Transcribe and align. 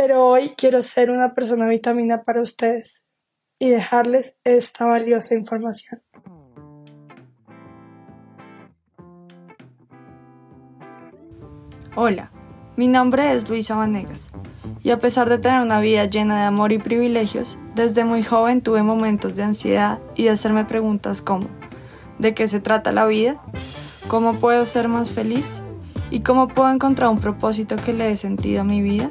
Pero 0.00 0.24
hoy 0.24 0.50
quiero 0.56 0.80
ser 0.84 1.10
una 1.10 1.34
persona 1.34 1.66
vitamina 1.66 2.22
para 2.22 2.40
ustedes 2.40 3.04
y 3.58 3.68
dejarles 3.68 4.36
esta 4.44 4.84
valiosa 4.84 5.34
información. 5.34 6.00
Hola, 11.96 12.30
mi 12.76 12.86
nombre 12.86 13.32
es 13.32 13.48
Luisa 13.48 13.74
Vanegas 13.74 14.30
y 14.84 14.90
a 14.90 15.00
pesar 15.00 15.28
de 15.28 15.38
tener 15.38 15.62
una 15.62 15.80
vida 15.80 16.04
llena 16.04 16.38
de 16.38 16.44
amor 16.46 16.70
y 16.70 16.78
privilegios, 16.78 17.58
desde 17.74 18.04
muy 18.04 18.22
joven 18.22 18.62
tuve 18.62 18.84
momentos 18.84 19.34
de 19.34 19.42
ansiedad 19.42 19.98
y 20.14 20.24
de 20.24 20.30
hacerme 20.30 20.64
preguntas 20.64 21.22
como 21.22 21.48
¿de 22.20 22.34
qué 22.34 22.46
se 22.46 22.60
trata 22.60 22.92
la 22.92 23.04
vida? 23.04 23.42
¿Cómo 24.06 24.38
puedo 24.38 24.64
ser 24.64 24.86
más 24.86 25.10
feliz? 25.10 25.60
¿Y 26.12 26.20
cómo 26.20 26.46
puedo 26.46 26.70
encontrar 26.70 27.10
un 27.10 27.18
propósito 27.18 27.74
que 27.74 27.92
le 27.92 28.04
dé 28.04 28.16
sentido 28.16 28.60
a 28.60 28.64
mi 28.64 28.80
vida? 28.80 29.10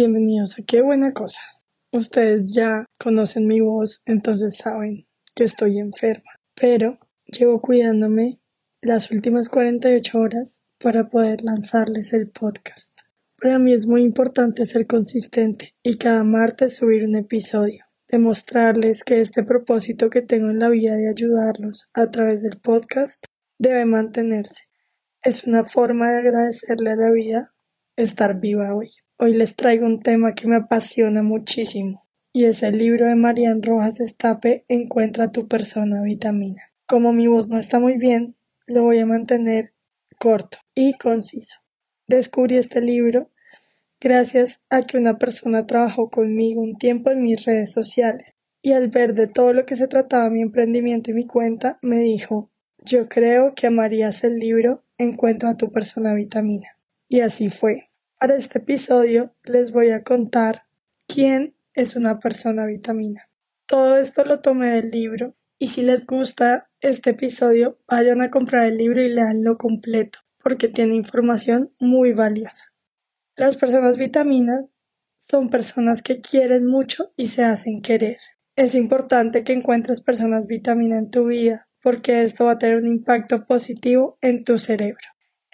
Bienvenidos 0.00 0.56
a 0.56 0.62
Qué 0.62 0.80
buena 0.80 1.12
cosa. 1.12 1.40
Ustedes 1.90 2.54
ya 2.54 2.86
conocen 3.00 3.48
mi 3.48 3.60
voz, 3.60 4.00
entonces 4.06 4.56
saben 4.56 5.08
que 5.34 5.42
estoy 5.42 5.80
enferma, 5.80 6.36
pero 6.54 7.00
llevo 7.26 7.60
cuidándome 7.60 8.38
las 8.80 9.10
últimas 9.10 9.48
48 9.48 10.16
horas 10.16 10.62
para 10.78 11.08
poder 11.08 11.42
lanzarles 11.42 12.12
el 12.12 12.30
podcast. 12.30 12.96
Para 13.42 13.58
mí 13.58 13.72
es 13.72 13.88
muy 13.88 14.04
importante 14.04 14.66
ser 14.66 14.86
consistente 14.86 15.74
y 15.82 15.98
cada 15.98 16.22
martes 16.22 16.76
subir 16.76 17.04
un 17.04 17.16
episodio, 17.16 17.84
demostrarles 18.06 19.02
que 19.02 19.20
este 19.20 19.42
propósito 19.42 20.10
que 20.10 20.22
tengo 20.22 20.48
en 20.48 20.60
la 20.60 20.68
vida 20.68 20.94
de 20.94 21.10
ayudarlos 21.10 21.90
a 21.92 22.06
través 22.12 22.40
del 22.40 22.60
podcast 22.60 23.24
debe 23.58 23.84
mantenerse. 23.84 24.62
Es 25.24 25.42
una 25.42 25.64
forma 25.64 26.08
de 26.12 26.18
agradecerle 26.18 26.92
a 26.92 26.96
la 26.96 27.10
vida 27.10 27.52
estar 27.96 28.38
viva 28.38 28.76
hoy. 28.76 28.90
Hoy 29.20 29.34
les 29.34 29.56
traigo 29.56 29.84
un 29.84 30.00
tema 30.00 30.36
que 30.36 30.46
me 30.46 30.54
apasiona 30.54 31.24
muchísimo 31.24 32.06
y 32.32 32.44
es 32.44 32.62
el 32.62 32.78
libro 32.78 33.06
de 33.06 33.16
Marian 33.16 33.64
Rojas 33.64 33.98
Estape 33.98 34.64
Encuentra 34.68 35.32
tu 35.32 35.48
persona 35.48 36.04
vitamina. 36.04 36.70
Como 36.86 37.12
mi 37.12 37.26
voz 37.26 37.48
no 37.48 37.58
está 37.58 37.80
muy 37.80 37.98
bien, 37.98 38.36
lo 38.68 38.84
voy 38.84 39.00
a 39.00 39.06
mantener 39.06 39.72
corto 40.20 40.58
y 40.72 40.92
conciso. 40.92 41.56
Descubrí 42.06 42.58
este 42.58 42.80
libro 42.80 43.28
gracias 44.00 44.62
a 44.70 44.82
que 44.82 44.96
una 44.96 45.18
persona 45.18 45.66
trabajó 45.66 46.10
conmigo 46.10 46.62
un 46.62 46.78
tiempo 46.78 47.10
en 47.10 47.24
mis 47.24 47.44
redes 47.44 47.72
sociales 47.72 48.30
y 48.62 48.70
al 48.70 48.86
ver 48.86 49.14
de 49.14 49.26
todo 49.26 49.52
lo 49.52 49.66
que 49.66 49.74
se 49.74 49.88
trataba 49.88 50.30
mi 50.30 50.42
emprendimiento 50.42 51.10
y 51.10 51.14
mi 51.14 51.26
cuenta, 51.26 51.80
me 51.82 51.98
dijo, 51.98 52.52
yo 52.84 53.08
creo 53.08 53.56
que 53.56 53.66
amarías 53.66 54.22
el 54.22 54.38
libro 54.38 54.84
Encuentra 54.96 55.56
tu 55.56 55.72
persona 55.72 56.14
vitamina. 56.14 56.68
Y 57.08 57.20
así 57.20 57.50
fue. 57.50 57.87
Para 58.20 58.34
este 58.34 58.58
episodio 58.58 59.32
les 59.44 59.70
voy 59.70 59.90
a 59.90 60.02
contar 60.02 60.64
quién 61.06 61.54
es 61.72 61.94
una 61.94 62.18
persona 62.18 62.66
vitamina. 62.66 63.30
Todo 63.64 63.96
esto 63.96 64.24
lo 64.24 64.40
tomé 64.40 64.72
del 64.72 64.90
libro 64.90 65.36
y 65.56 65.68
si 65.68 65.82
les 65.82 66.04
gusta 66.04 66.68
este 66.80 67.10
episodio 67.10 67.78
vayan 67.86 68.20
a 68.20 68.30
comprar 68.30 68.66
el 68.66 68.76
libro 68.76 69.00
y 69.00 69.08
leanlo 69.08 69.56
completo 69.56 70.18
porque 70.42 70.66
tiene 70.66 70.96
información 70.96 71.72
muy 71.78 72.12
valiosa. 72.12 72.72
Las 73.36 73.56
personas 73.56 73.98
vitaminas 73.98 74.64
son 75.20 75.48
personas 75.48 76.02
que 76.02 76.20
quieren 76.20 76.66
mucho 76.66 77.12
y 77.14 77.28
se 77.28 77.44
hacen 77.44 77.82
querer. 77.82 78.16
Es 78.56 78.74
importante 78.74 79.44
que 79.44 79.52
encuentres 79.52 80.02
personas 80.02 80.48
vitamina 80.48 80.98
en 80.98 81.10
tu 81.10 81.26
vida 81.26 81.68
porque 81.84 82.22
esto 82.22 82.46
va 82.46 82.52
a 82.54 82.58
tener 82.58 82.78
un 82.78 82.88
impacto 82.88 83.46
positivo 83.46 84.18
en 84.22 84.42
tu 84.42 84.58
cerebro. 84.58 85.06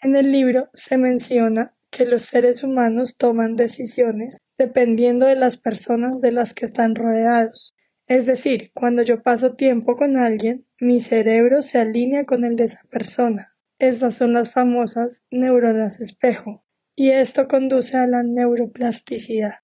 En 0.02 0.16
el 0.16 0.32
libro 0.32 0.70
se 0.72 0.96
menciona 0.96 1.73
que 1.94 2.04
los 2.06 2.24
seres 2.24 2.64
humanos 2.64 3.16
toman 3.16 3.54
decisiones 3.54 4.38
dependiendo 4.58 5.26
de 5.26 5.36
las 5.36 5.56
personas 5.56 6.20
de 6.20 6.32
las 6.32 6.52
que 6.52 6.66
están 6.66 6.96
rodeados. 6.96 7.76
Es 8.08 8.26
decir, 8.26 8.72
cuando 8.74 9.02
yo 9.02 9.22
paso 9.22 9.54
tiempo 9.54 9.96
con 9.96 10.16
alguien, 10.16 10.66
mi 10.80 11.00
cerebro 11.00 11.62
se 11.62 11.78
alinea 11.78 12.24
con 12.24 12.44
el 12.44 12.56
de 12.56 12.64
esa 12.64 12.82
persona. 12.90 13.56
Estas 13.78 14.16
son 14.16 14.32
las 14.32 14.50
famosas 14.50 15.24
neuronas 15.30 16.00
espejo, 16.00 16.64
y 16.96 17.10
esto 17.10 17.46
conduce 17.46 17.96
a 17.96 18.08
la 18.08 18.24
neuroplasticidad. 18.24 19.60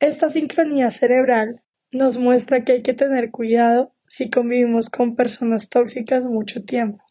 Esta 0.00 0.28
sincronía 0.28 0.90
cerebral 0.90 1.62
nos 1.92 2.18
muestra 2.18 2.62
que 2.62 2.72
hay 2.72 2.82
que 2.82 2.94
tener 2.94 3.30
cuidado 3.30 3.94
si 4.06 4.28
convivimos 4.28 4.90
con 4.90 5.16
personas 5.16 5.70
tóxicas 5.70 6.26
mucho 6.26 6.62
tiempo, 6.62 7.02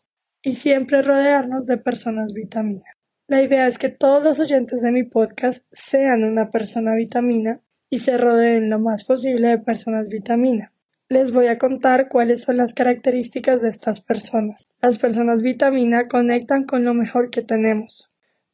y 0.44 0.54
siempre 0.54 1.02
rodearnos 1.02 1.66
de 1.66 1.78
personas 1.78 2.34
vitaminas. 2.34 2.99
La 3.30 3.44
idea 3.44 3.68
es 3.68 3.78
que 3.78 3.90
todos 3.90 4.24
los 4.24 4.40
oyentes 4.40 4.82
de 4.82 4.92
mi 4.92 5.04
podcast 5.04 5.64
sean 5.72 6.24
una 6.24 6.50
persona 6.50 6.96
vitamina 6.96 7.62
y 7.88 8.00
se 8.00 8.18
rodeen 8.18 8.72
lo 8.72 8.80
más 8.80 9.04
posible 9.04 9.50
de 9.50 9.60
personas 9.60 10.10
vitamina. 10.10 10.74
Les 11.10 11.32
voy 11.32 11.46
a 11.46 11.60
contar 11.60 12.10
cuáles 12.10 12.42
son 12.42 12.58
las 12.58 12.74
características 12.74 13.62
de 13.62 13.70
estas 13.70 14.02
personas. 14.02 14.68
Las 14.82 14.98
personas 14.98 15.44
vitamina 15.44 16.08
conectan 16.08 16.64
con 16.64 16.84
lo 16.84 16.96
mejor 16.96 17.30
que 17.30 17.44
tenemos, 17.44 18.12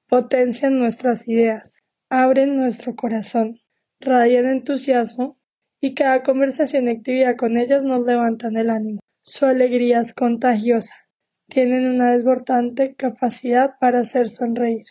potencian 0.10 0.78
nuestras 0.78 1.26
ideas, 1.26 1.82
abren 2.10 2.58
nuestro 2.58 2.98
corazón, 2.98 3.62
radian 4.02 4.46
entusiasmo 4.46 5.38
y 5.80 5.94
cada 5.94 6.22
conversación 6.22 6.90
y 6.90 6.92
actividad 6.92 7.38
con 7.38 7.56
ellas 7.56 7.86
nos 7.86 8.06
levantan 8.06 8.58
el 8.58 8.70
ánimo. 8.70 9.00
Su 9.22 9.46
alegría 9.46 10.02
es 10.02 10.14
contagiosa 10.14 11.05
tienen 11.48 11.90
una 11.90 12.12
desbordante 12.12 12.96
capacidad 12.96 13.76
para 13.80 14.00
hacer 14.00 14.30
sonreír, 14.30 14.86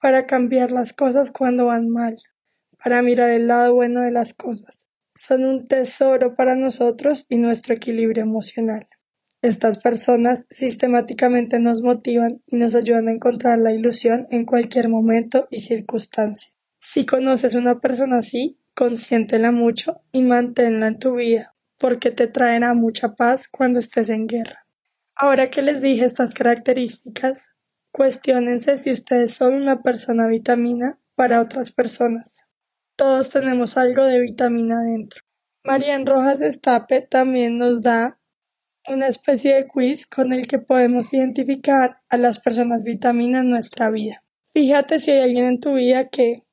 para 0.00 0.26
cambiar 0.26 0.70
las 0.72 0.92
cosas 0.92 1.30
cuando 1.30 1.66
van 1.66 1.88
mal, 1.88 2.16
para 2.82 3.02
mirar 3.02 3.30
el 3.30 3.48
lado 3.48 3.74
bueno 3.74 4.02
de 4.02 4.10
las 4.10 4.34
cosas. 4.34 4.88
Son 5.14 5.44
un 5.44 5.66
tesoro 5.66 6.36
para 6.36 6.54
nosotros 6.54 7.26
y 7.28 7.36
nuestro 7.36 7.74
equilibrio 7.74 8.22
emocional. 8.22 8.88
Estas 9.42 9.78
personas 9.78 10.46
sistemáticamente 10.50 11.58
nos 11.58 11.82
motivan 11.82 12.42
y 12.46 12.56
nos 12.56 12.74
ayudan 12.74 13.08
a 13.08 13.12
encontrar 13.12 13.58
la 13.58 13.72
ilusión 13.72 14.26
en 14.30 14.44
cualquier 14.44 14.88
momento 14.88 15.46
y 15.50 15.60
circunstancia. 15.60 16.52
Si 16.78 17.06
conoces 17.06 17.54
una 17.54 17.80
persona 17.80 18.18
así, 18.18 18.58
consiéntela 18.74 19.50
mucho 19.50 20.00
y 20.12 20.22
manténla 20.22 20.86
en 20.86 20.98
tu 20.98 21.16
vida, 21.16 21.54
porque 21.78 22.12
te 22.12 22.28
traerá 22.28 22.74
mucha 22.74 23.14
paz 23.14 23.48
cuando 23.48 23.80
estés 23.80 24.10
en 24.10 24.28
guerra. 24.28 24.67
Ahora 25.20 25.50
que 25.50 25.62
les 25.62 25.82
dije 25.82 26.04
estas 26.04 26.32
características, 26.32 27.48
cuestionense 27.90 28.76
si 28.76 28.92
ustedes 28.92 29.34
son 29.34 29.54
una 29.54 29.82
persona 29.82 30.28
vitamina 30.28 31.00
para 31.16 31.40
otras 31.40 31.72
personas. 31.72 32.46
Todos 32.94 33.28
tenemos 33.28 33.76
algo 33.76 34.04
de 34.04 34.20
vitamina 34.20 34.80
dentro. 34.80 35.24
Marian 35.64 36.06
Rojas 36.06 36.40
Estape 36.40 37.00
también 37.00 37.58
nos 37.58 37.82
da 37.82 38.20
una 38.86 39.08
especie 39.08 39.56
de 39.56 39.66
quiz 39.66 40.06
con 40.06 40.32
el 40.32 40.46
que 40.46 40.60
podemos 40.60 41.12
identificar 41.12 42.00
a 42.08 42.16
las 42.16 42.38
personas 42.38 42.84
vitamina 42.84 43.40
en 43.40 43.50
nuestra 43.50 43.90
vida. 43.90 44.22
Fíjate 44.54 45.00
si 45.00 45.10
hay 45.10 45.22
alguien 45.22 45.46
en 45.46 45.60
tu 45.60 45.74
vida 45.74 46.10
que 46.10 46.44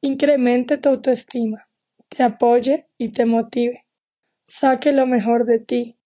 incremente 0.00 0.78
tu 0.78 0.88
autoestima, 0.88 1.68
te 2.08 2.24
apoye 2.24 2.88
y 2.98 3.10
te 3.10 3.24
motive. 3.24 3.86
Saque 4.48 4.90
lo 4.90 5.06
mejor 5.06 5.44
de 5.44 5.60
ti, 5.60 5.96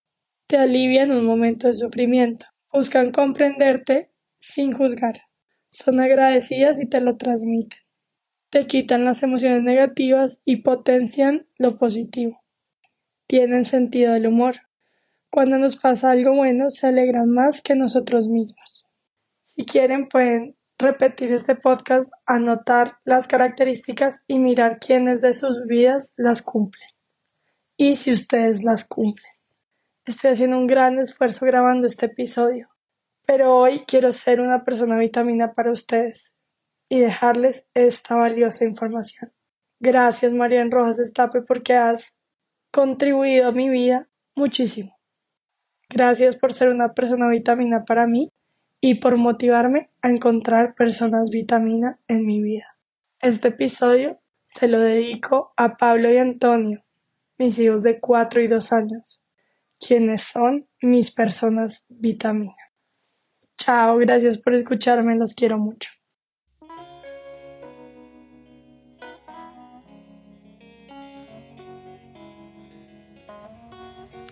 te 0.47 0.57
alivian 0.57 1.11
un 1.11 1.25
momento 1.25 1.67
de 1.67 1.75
sufrimiento, 1.75 2.47
buscan 2.73 3.13
comprenderte 3.13 4.11
sin 4.39 4.73
juzgar, 4.73 5.23
son 5.71 6.01
agradecidas 6.01 6.81
y 6.81 6.87
te 6.87 7.01
lo 7.01 7.17
transmiten, 7.17 7.81
te 8.51 8.67
quitan 8.67 9.05
las 9.05 9.23
emociones 9.23 9.63
negativas 9.63 10.41
y 10.45 10.57
potencian 10.63 11.47
lo 11.59 11.79
positivo, 11.79 12.43
tienen 13.27 13.65
sentido 13.65 14.13
del 14.13 14.27
humor, 14.27 14.57
cuando 15.31 15.59
nos 15.59 15.75
pasa 15.75 16.13
algo 16.13 16.33
bueno 16.33 16.71
se 16.71 16.87
alegran 16.87 17.29
más 17.29 17.61
que 17.61 17.75
nosotros 17.75 18.29
mismos. 18.29 18.87
Si 19.57 19.65
quieren 19.65 20.07
pueden 20.07 20.57
repetir 20.79 21.33
este 21.33 21.57
podcast, 21.57 22.11
anotar 22.27 22.99
las 23.05 23.27
características 23.27 24.23
y 24.29 24.39
mirar 24.39 24.79
quiénes 24.79 25.21
de 25.21 25.33
sus 25.33 25.67
vidas 25.67 26.15
las 26.17 26.43
cumplen. 26.43 26.89
Y 27.77 27.97
si 27.97 28.13
ustedes 28.13 28.63
las 28.63 28.85
cumplen. 28.85 29.34
Estoy 30.07 30.33
haciendo 30.33 30.59
un 30.59 30.67
gran 30.67 30.99
esfuerzo 30.99 31.47
grabando 31.47 31.87
este 31.87 32.07
episodio, 32.07 32.69
pero 33.27 33.57
hoy 33.57 33.85
quiero 33.87 34.13
ser 34.13 34.43
una 34.43 34.63
persona 34.63 34.99
vitamina 34.99 35.55
para 35.55 35.73
ustedes 35.73 36.37
y 36.91 37.01
dejarles 37.01 37.67
esta 37.73 38.15
valiosa 38.15 38.67
información. 38.67 39.33
Gracias, 39.81 40.31
Marian 40.31 40.71
Rojas 40.71 41.01
Estape, 41.01 41.41
porque 41.41 41.73
has 41.73 42.19
contribuido 42.71 43.49
a 43.49 43.53
mi 43.53 43.71
vida 43.71 44.07
muchísimo. 44.35 44.95
Gracias 45.89 46.37
por 46.37 46.53
ser 46.53 46.69
una 46.69 46.93
persona 46.93 47.27
vitamina 47.31 47.87
para 47.87 48.07
mí 48.07 48.29
y 48.83 48.97
por 48.97 49.17
motivarme 49.17 49.91
a 50.03 50.11
encontrar 50.11 50.75
personas 50.75 51.31
vitamina 51.31 51.99
en 52.09 52.27
mi 52.27 52.43
vida. 52.43 52.77
Este 53.21 53.49
episodio 53.49 54.21
se 54.45 54.69
lo 54.69 54.81
dedico 54.81 55.55
a 55.57 55.79
Pablo 55.79 56.13
y 56.13 56.19
Antonio, 56.19 56.85
mis 57.39 57.59
hijos 57.59 57.83
de 57.83 58.01
4 58.01 58.43
y 58.43 58.49
2 58.49 58.73
años, 58.75 59.24
quienes 59.87 60.23
son 60.23 60.67
mis 60.81 61.11
personas 61.11 61.85
vitamina. 61.89 62.55
Chao, 63.59 63.97
gracias 63.99 64.39
por 64.39 64.55
escucharme, 64.55 65.17
los 65.17 65.35
quiero 65.35 65.59
mucho. 65.59 65.91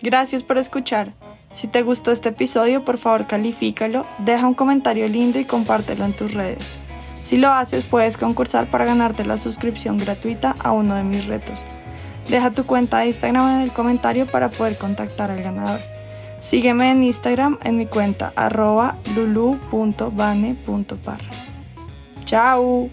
Gracias 0.01 0.43
por 0.43 0.57
escuchar. 0.57 1.13
Si 1.53 1.67
te 1.67 1.81
gustó 1.81 2.11
este 2.11 2.29
episodio, 2.29 2.83
por 2.83 2.97
favor 2.97 3.25
califícalo, 3.25 4.05
deja 4.19 4.47
un 4.47 4.53
comentario 4.53 5.07
lindo 5.07 5.39
y 5.39 5.45
compártelo 5.45 6.03
en 6.03 6.13
tus 6.13 6.33
redes. 6.33 6.69
Si 7.21 7.37
lo 7.37 7.53
haces, 7.53 7.85
puedes 7.85 8.17
concursar 8.17 8.65
para 8.65 8.83
ganarte 8.83 9.23
la 9.23 9.37
suscripción 9.37 9.97
gratuita 9.97 10.55
a 10.59 10.73
uno 10.73 10.95
de 10.95 11.03
mis 11.03 11.25
retos. 11.27 11.65
Deja 12.29 12.51
tu 12.51 12.65
cuenta 12.65 12.99
de 12.99 13.07
Instagram 13.07 13.55
en 13.55 13.61
el 13.61 13.71
comentario 13.71 14.25
para 14.25 14.49
poder 14.49 14.77
contactar 14.77 15.31
al 15.31 15.43
ganador. 15.43 15.79
Sígueme 16.39 16.91
en 16.91 17.03
Instagram 17.03 17.57
en 17.63 17.77
mi 17.77 17.85
cuenta 17.85 18.33
arroba 18.35 18.95
lulu.bane.par. 19.15 21.19
¡Chao! 22.25 22.89